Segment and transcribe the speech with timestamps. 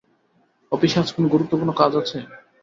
[0.71, 2.17] অফিসে আজ কোনো গুরুত্বপূর্ণ কাজ আছে?